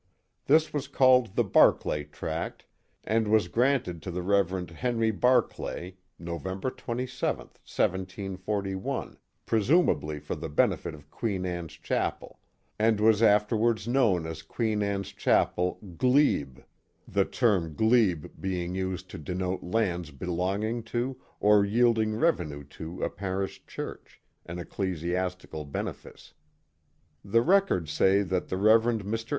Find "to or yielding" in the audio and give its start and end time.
20.97-22.15